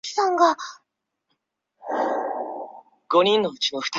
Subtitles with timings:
[0.01, 0.01] 董事长李国杰被王伯群任命为监督办公
[3.51, 3.87] 处总办。